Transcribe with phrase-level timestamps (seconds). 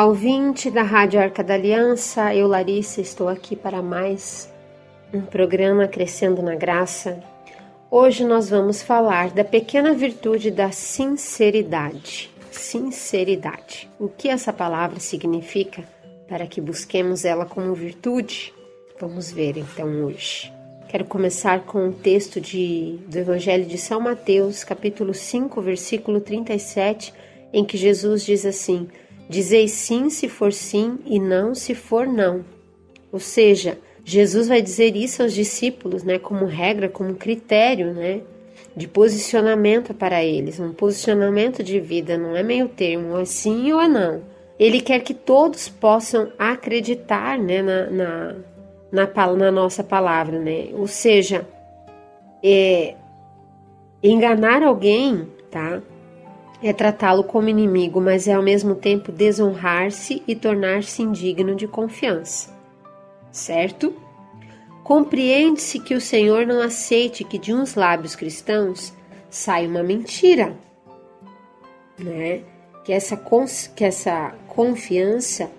[0.00, 2.34] Olá, ouvinte da Rádio Arca da Aliança.
[2.34, 4.50] Eu, Larissa, estou aqui para mais
[5.12, 7.22] um programa Crescendo na Graça.
[7.90, 12.30] Hoje nós vamos falar da pequena virtude da sinceridade.
[12.50, 13.90] Sinceridade.
[13.98, 15.84] O que essa palavra significa
[16.26, 18.54] para que busquemos ela como virtude?
[18.98, 20.50] Vamos ver então hoje.
[20.88, 27.12] Quero começar com um texto de, do Evangelho de São Mateus, capítulo 5, versículo 37,
[27.52, 28.88] em que Jesus diz assim:
[29.30, 32.44] Dizei sim se for sim e não se for não.
[33.12, 38.22] Ou seja, Jesus vai dizer isso aos discípulos, né, como regra, como critério, né,
[38.74, 43.80] de posicionamento para eles, um posicionamento de vida, não é meio termo, é sim ou
[43.80, 44.20] é não.
[44.58, 48.34] Ele quer que todos possam acreditar, né, na, na,
[48.90, 51.46] na, na nossa palavra, né, ou seja,
[52.42, 52.96] é,
[54.02, 55.80] enganar alguém, tá,
[56.62, 62.54] é tratá-lo como inimigo, mas é ao mesmo tempo desonrar-se e tornar-se indigno de confiança.
[63.30, 63.94] Certo?
[64.82, 68.92] Compreende-se que o Senhor não aceite que de uns lábios cristãos
[69.30, 70.56] saia uma mentira,
[71.98, 72.40] né?
[72.84, 73.16] Que essa,
[73.74, 75.50] que essa confiança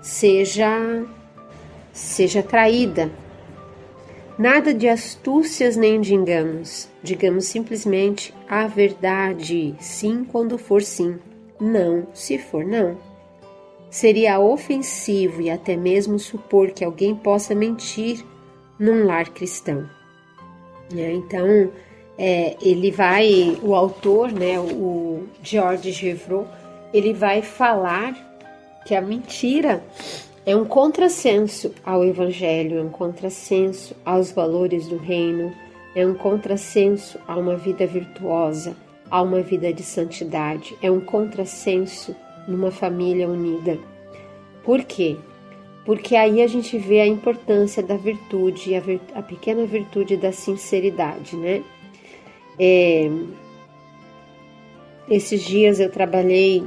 [0.00, 1.04] seja
[1.92, 3.10] seja traída,
[4.38, 6.88] Nada de astúcias nem de enganos.
[7.02, 11.18] Digamos simplesmente a verdade, sim quando for sim,
[11.60, 12.96] não se for não.
[13.90, 18.24] Seria ofensivo e até mesmo supor que alguém possa mentir
[18.78, 19.90] num lar cristão.
[20.96, 21.72] É, então,
[22.16, 26.46] é, ele vai, o autor, né, o George Gevreau,
[26.94, 28.14] ele vai falar
[28.86, 29.82] que a mentira
[30.46, 35.52] é um contrassenso ao Evangelho, é um contrassenso aos valores do reino,
[35.94, 38.76] é um contrassenso a uma vida virtuosa,
[39.10, 42.14] a uma vida de santidade, é um contrassenso
[42.46, 43.78] numa família unida.
[44.64, 45.16] Por quê?
[45.84, 48.82] Porque aí a gente vê a importância da virtude, a,
[49.18, 51.62] a pequena virtude da sinceridade, né?
[52.58, 53.10] É,
[55.08, 56.62] esses dias eu trabalhei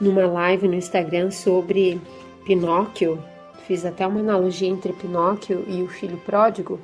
[0.00, 1.98] numa live no Instagram sobre
[2.46, 3.18] Pinóquio,
[3.66, 6.78] fiz até uma analogia entre Pinóquio e o filho pródigo.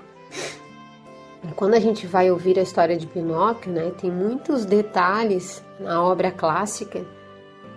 [1.55, 6.33] Quando a gente vai ouvir a história de Pinóquio, né, tem muitos detalhes na obra
[6.33, 7.05] clássica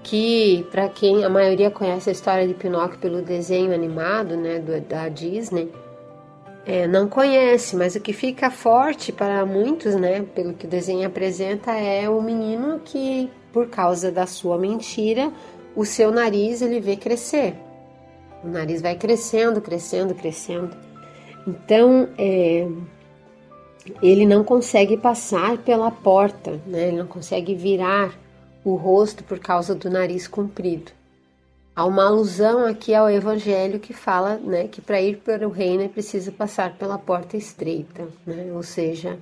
[0.01, 5.07] que, para quem a maioria conhece a história de Pinóquio pelo desenho animado, né, da
[5.07, 5.71] Disney,
[6.65, 11.05] é, não conhece, mas o que fica forte para muitos, né, pelo que o desenho
[11.07, 15.31] apresenta, é o menino que, por causa da sua mentira,
[15.75, 17.55] o seu nariz ele vê crescer.
[18.45, 20.69] O nariz vai crescendo, crescendo, crescendo.
[21.47, 22.67] Então, é,
[24.03, 26.89] ele não consegue passar pela porta, né?
[26.89, 28.13] ele não consegue virar
[28.63, 30.91] o rosto por causa do nariz comprido.
[31.75, 35.81] Há uma alusão aqui ao Evangelho que fala né, que para ir para o reino
[35.81, 38.51] é preciso passar pela porta estreita, né?
[38.53, 39.17] ou seja,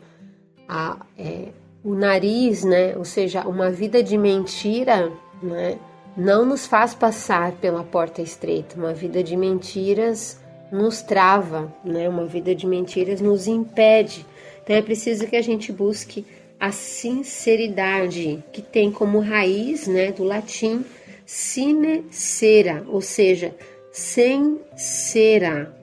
[0.68, 1.48] a, é,
[1.82, 2.96] o nariz, né?
[2.98, 5.10] ou seja, uma vida de mentira,
[5.42, 5.80] né?
[6.16, 8.76] Não nos faz passar pela porta estreita.
[8.76, 10.40] Uma vida de mentiras
[10.72, 12.08] nos trava, né?
[12.08, 14.26] Uma vida de mentiras nos impede.
[14.64, 16.26] Então é preciso que a gente busque
[16.60, 20.86] a sinceridade, que tem como raiz, né, do latim
[21.26, 23.54] sine cera, ou seja,
[23.92, 25.76] sem cera.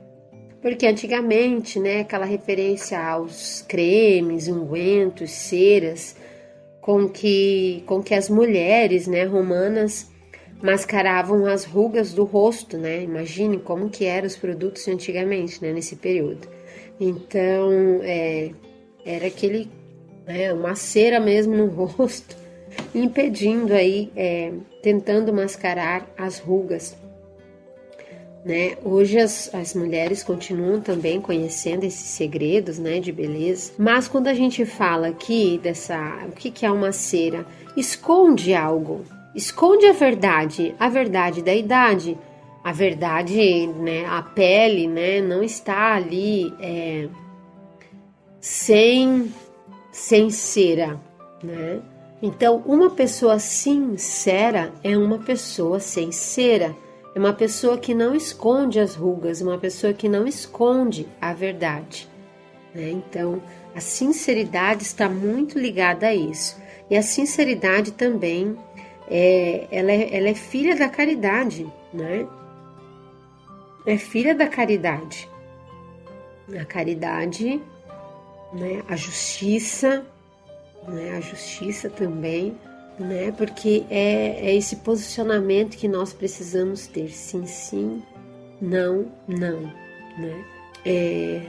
[0.62, 6.16] Porque antigamente, né, aquela referência aos cremes, ungüentos, ceras,
[6.80, 10.08] com que com que as mulheres, né, romanas
[10.62, 13.02] mascaravam as rugas do rosto, né?
[13.02, 15.72] Imagine como que eram os produtos antigamente, né?
[15.72, 16.48] Nesse período.
[17.00, 18.50] Então, é,
[19.04, 19.70] era aquele,
[20.26, 22.36] né, uma cera mesmo no rosto,
[22.94, 26.96] impedindo aí, é, tentando mascarar as rugas.
[28.44, 28.76] Né?
[28.82, 34.34] Hoje as, as mulheres continuam também conhecendo esses segredos né, de beleza, mas quando a
[34.34, 37.44] gente fala aqui dessa, o que, que é uma cera,
[37.76, 39.04] esconde algo,
[39.34, 42.18] esconde a verdade, a verdade da idade,
[42.62, 47.08] a verdade, né, a pele, né, não está ali é,
[48.40, 49.32] sem,
[49.90, 51.00] sem cera,
[51.42, 51.80] né?
[52.22, 56.76] Então, uma pessoa sincera é uma pessoa sem cera,
[57.14, 62.06] é uma pessoa que não esconde as rugas, uma pessoa que não esconde a verdade.
[62.74, 62.90] Né?
[62.90, 63.42] Então,
[63.74, 66.60] a sinceridade está muito ligada a isso.
[66.90, 68.56] E a sinceridade também
[69.10, 72.26] é, ela, é, ela é filha da caridade, né?
[73.84, 75.28] É filha da caridade.
[76.58, 77.60] A caridade,
[78.52, 78.82] né?
[78.88, 80.06] A justiça,
[80.86, 81.16] né?
[81.16, 82.56] A justiça também,
[82.98, 83.32] né?
[83.32, 87.10] Porque é, é esse posicionamento que nós precisamos ter.
[87.10, 88.02] Sim, sim,
[88.60, 89.62] não, não,
[90.18, 90.44] né?
[90.86, 91.42] É,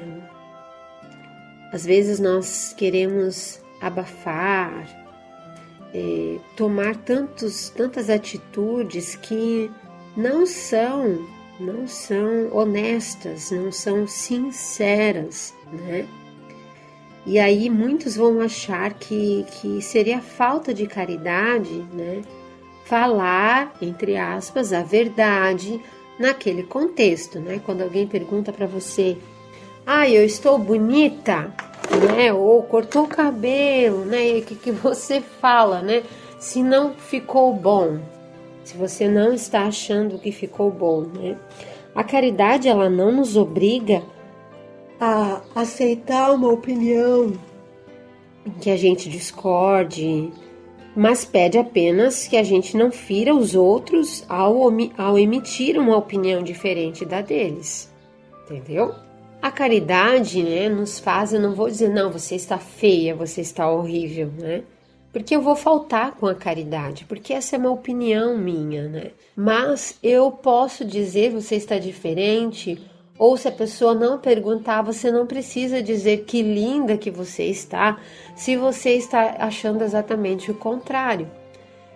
[1.72, 5.01] às vezes nós queremos abafar,
[5.94, 9.70] é, tomar tantos, tantas atitudes que
[10.16, 11.26] não são,
[11.60, 16.08] não são honestas, não são sinceras, né?
[17.26, 22.22] E aí muitos vão achar que, que seria falta de caridade, né?
[22.86, 25.80] Falar, entre aspas, a verdade
[26.18, 27.62] naquele contexto, né?
[27.64, 29.18] Quando alguém pergunta para você,
[29.86, 31.54] ah, eu estou bonita,
[32.16, 32.34] né?
[32.34, 34.40] Ou cortou o cabelo, né?
[34.40, 36.04] O que, que você fala, né?
[36.40, 38.00] Se não ficou bom,
[38.64, 41.38] se você não está achando que ficou bom, né?
[41.94, 44.02] A caridade ela não nos obriga
[45.00, 47.34] a aceitar uma opinião
[48.62, 50.32] que a gente discorde,
[50.96, 56.44] mas pede apenas que a gente não fira os outros ao, ao emitir uma opinião
[56.44, 57.92] diferente da deles.
[58.46, 58.94] Entendeu?
[59.42, 63.68] A caridade, né, nos faz, eu não vou dizer, não, você está feia, você está
[63.72, 64.62] horrível, né?
[65.12, 69.12] Porque eu vou faltar com a caridade, porque essa é uma opinião minha, né?
[69.36, 72.80] Mas eu posso dizer, você está diferente,
[73.18, 78.00] ou se a pessoa não perguntar, você não precisa dizer que linda que você está,
[78.36, 81.28] se você está achando exatamente o contrário.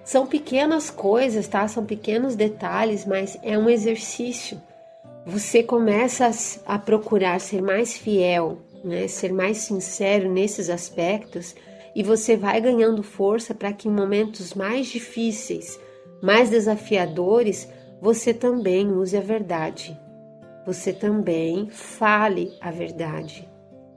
[0.03, 1.67] São pequenas coisas, tá?
[1.67, 4.59] São pequenos detalhes, mas é um exercício
[5.25, 6.29] você começa
[6.67, 11.55] a, procurar ser mais fiel, né, ser mais sincero nesses aspectos
[11.95, 15.79] e você vai ganhando força para que em momentos mais difíceis,
[16.21, 17.67] mais desafiadores,
[17.99, 19.97] você também use a verdade.
[20.65, 23.47] Você também fale a verdade,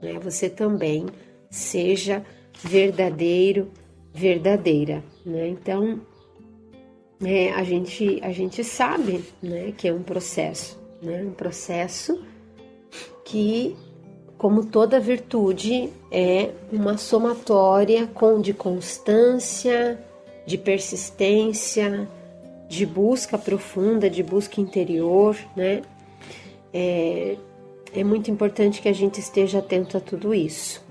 [0.01, 0.13] né?
[0.19, 1.07] Você também
[1.49, 2.23] seja
[2.63, 3.71] verdadeiro,
[4.13, 5.47] verdadeira, né?
[5.47, 5.99] Então,
[7.23, 11.23] é, a gente a gente sabe, né, que é um processo né?
[11.23, 12.23] um processo
[13.23, 13.75] que,
[14.37, 19.99] como toda virtude, é uma somatória com de constância,
[20.45, 22.07] de persistência,
[22.67, 25.81] de busca profunda, de busca interior, né?
[26.73, 27.35] É,
[27.93, 30.83] é muito importante que a gente esteja atento a tudo isso.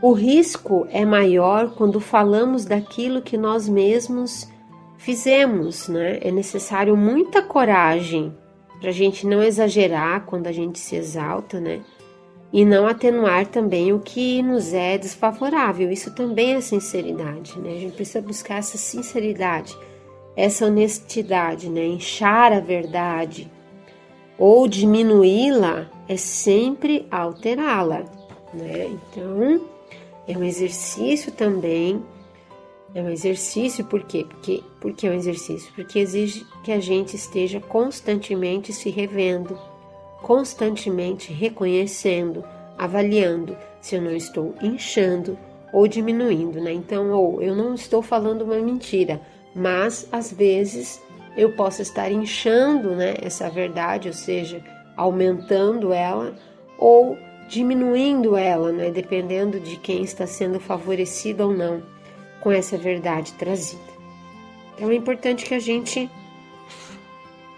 [0.00, 4.48] O risco é maior quando falamos daquilo que nós mesmos
[4.96, 6.18] fizemos, né?
[6.22, 8.32] É necessário muita coragem
[8.80, 11.80] para a gente não exagerar quando a gente se exalta, né?
[12.52, 15.92] E não atenuar também o que nos é desfavorável.
[15.92, 17.74] Isso também é sinceridade, né?
[17.74, 19.76] A gente precisa buscar essa sinceridade,
[20.34, 21.86] essa honestidade, né?
[21.86, 23.50] Inchar a verdade
[24.38, 28.04] ou diminuí-la é sempre alterá-la,
[28.54, 28.86] né?
[28.88, 29.60] Então,
[30.26, 32.02] é um exercício também
[32.94, 34.26] é um exercício, por quê?
[34.28, 35.72] Porque, porque é um exercício?
[35.74, 39.56] Porque exige que a gente esteja constantemente se revendo,
[40.22, 42.44] constantemente reconhecendo,
[42.76, 45.38] avaliando se eu não estou inchando
[45.72, 46.72] ou diminuindo, né?
[46.72, 49.20] Então, ou eu não estou falando uma mentira,
[49.54, 51.00] mas às vezes
[51.36, 54.60] eu posso estar inchando, né, essa verdade, ou seja,
[54.96, 56.34] aumentando ela
[56.76, 57.16] ou
[57.48, 61.82] diminuindo ela, né, dependendo de quem está sendo favorecido ou não
[62.40, 63.82] com essa verdade trazida.
[64.74, 66.10] Então é importante que a gente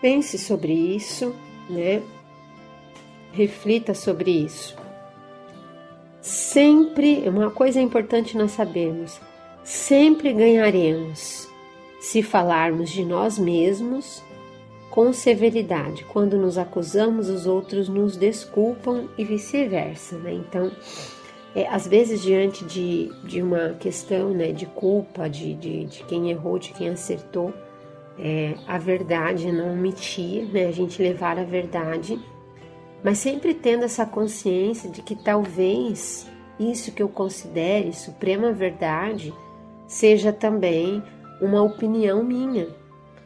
[0.01, 1.35] pense sobre isso,
[1.71, 2.03] né?
[3.33, 4.77] Reflita sobre isso.
[6.21, 9.21] Sempre, uma coisa importante nós sabemos,
[9.65, 11.49] sempre ganharemos
[12.01, 14.23] se falarmos de nós mesmos
[14.91, 16.05] com severidade.
[16.05, 20.33] Quando nos acusamos, os outros nos desculpam e vice-versa, né?
[20.35, 20.71] Então,
[21.55, 26.31] é, às vezes diante de, de uma questão né, de culpa, de, de, de quem
[26.31, 27.53] errou, de quem acertou,
[28.19, 32.19] é, a verdade não omitir, né, a gente levar a verdade,
[33.05, 39.33] mas sempre tendo essa consciência de que talvez isso que eu considere suprema verdade
[39.87, 41.03] seja também
[41.41, 42.69] uma opinião minha,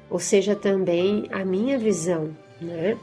[0.08, 2.30] ou seja também a minha visão,
[2.60, 2.96] né?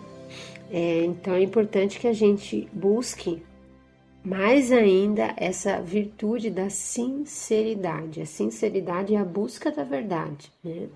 [0.71, 3.43] É, então é importante que a gente busque
[4.23, 8.21] mais ainda essa virtude da sinceridade.
[8.21, 10.51] A sinceridade é a busca da verdade.
[10.63, 10.87] Né?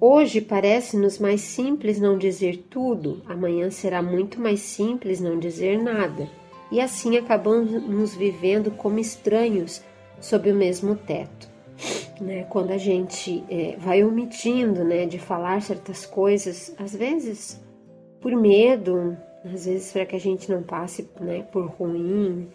[0.00, 6.28] Hoje parece-nos mais simples não dizer tudo, amanhã será muito mais simples não dizer nada.
[6.70, 9.82] E assim acabamos vivendo como estranhos
[10.20, 11.48] sob o mesmo teto.
[12.20, 12.44] Né?
[12.44, 17.60] Quando a gente é, vai omitindo né, de falar certas coisas, às vezes
[18.20, 22.48] por medo, às vezes para que a gente não passe né, por ruim,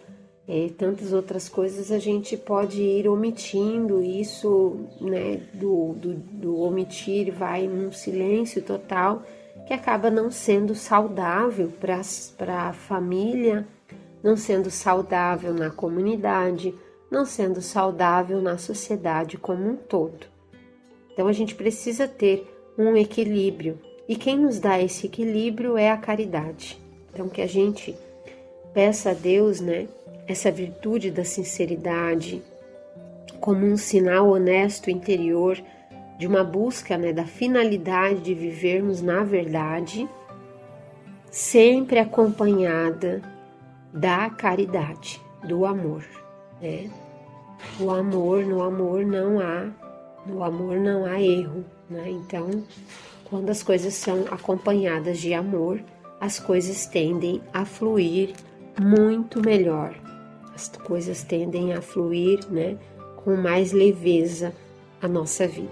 [0.47, 5.41] é, tantas outras coisas a gente pode ir omitindo isso, né?
[5.53, 9.23] Do, do, do omitir vai num silêncio total
[9.65, 12.01] que acaba não sendo saudável para
[12.67, 13.65] a família,
[14.21, 16.75] não sendo saudável na comunidade,
[17.09, 20.27] não sendo saudável na sociedade como um todo.
[21.13, 25.98] Então a gente precisa ter um equilíbrio e quem nos dá esse equilíbrio é a
[25.98, 26.77] caridade.
[27.12, 27.95] Então que a gente
[28.74, 29.88] peça a Deus, né,
[30.27, 32.41] essa virtude da sinceridade
[33.39, 35.62] como um sinal honesto interior
[36.17, 40.07] de uma busca, né, da finalidade de vivermos na verdade,
[41.29, 43.22] sempre acompanhada
[43.91, 46.03] da caridade, do amor,
[46.62, 46.89] né?
[47.79, 49.67] O amor, no amor não há,
[50.25, 52.10] no amor não há erro, né?
[52.10, 52.63] Então,
[53.33, 55.81] quando as coisas são acompanhadas de amor,
[56.21, 58.31] as coisas tendem a fluir
[58.79, 59.95] muito melhor.
[60.53, 62.77] As coisas tendem a fluir, né,
[63.15, 64.53] com mais leveza
[65.01, 65.71] a nossa vida.